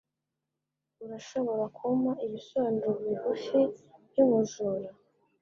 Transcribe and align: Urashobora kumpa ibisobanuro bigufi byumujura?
Urashobora 1.03 1.63
kumpa 1.77 2.11
ibisobanuro 2.25 2.89
bigufi 3.03 3.59
byumujura? 4.07 4.89